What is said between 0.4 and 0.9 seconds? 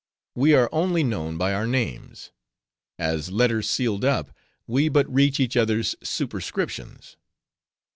are